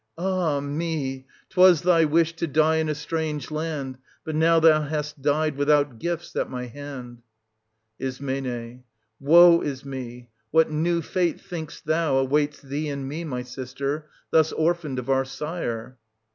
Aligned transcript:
—Ah 0.17 0.61
me! 0.61 1.27
'twas 1.51 1.83
thy 1.83 2.05
wish 2.05 2.33
to 2.37 2.47
die 2.47 2.77
in 2.77 2.89
a 2.89 2.95
strange 2.95 3.51
land; 3.51 3.99
but 4.25 4.33
now 4.33 4.59
thou 4.59 4.81
hast 4.81 5.21
died 5.21 5.55
without 5.55 5.99
gifts 5.99 6.35
at 6.35 6.49
my 6.49 6.65
hand. 6.65 7.21
Is. 7.99 8.19
Woe 9.19 9.61
is 9.61 9.85
me! 9.85 10.29
What 10.49 10.71
new 10.71 11.03
fate, 11.03 11.39
think'st 11.39 11.85
thou, 11.85 12.15
1720 12.23 12.23
awaits 12.25 12.61
thee 12.63 12.89
and 12.89 13.07
me, 13.07 13.23
my 13.23 13.43
sister, 13.43 14.09
thus 14.31 14.51
orphaned 14.51 14.97
of 14.97 15.07
our 15.07 15.23
sire? 15.23 15.99